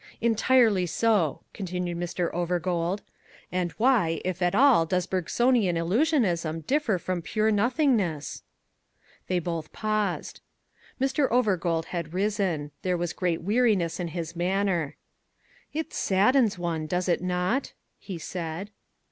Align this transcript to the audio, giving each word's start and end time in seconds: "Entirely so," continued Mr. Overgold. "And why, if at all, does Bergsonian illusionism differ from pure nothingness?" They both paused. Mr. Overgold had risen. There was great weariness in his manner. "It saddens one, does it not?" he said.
"Entirely 0.19 0.87
so," 0.87 1.41
continued 1.53 1.95
Mr. 1.95 2.33
Overgold. 2.33 3.01
"And 3.51 3.71
why, 3.73 4.19
if 4.25 4.41
at 4.41 4.55
all, 4.55 4.87
does 4.87 5.05
Bergsonian 5.05 5.75
illusionism 5.77 6.65
differ 6.65 6.97
from 6.97 7.21
pure 7.21 7.51
nothingness?" 7.51 8.41
They 9.27 9.37
both 9.37 9.71
paused. 9.71 10.41
Mr. 10.99 11.29
Overgold 11.29 11.85
had 11.93 12.15
risen. 12.15 12.71
There 12.81 12.97
was 12.97 13.13
great 13.13 13.43
weariness 13.43 13.99
in 13.99 14.07
his 14.07 14.35
manner. 14.35 14.95
"It 15.71 15.93
saddens 15.93 16.57
one, 16.57 16.87
does 16.87 17.07
it 17.07 17.21
not?" 17.21 17.73
he 17.99 18.17
said. 18.17 18.71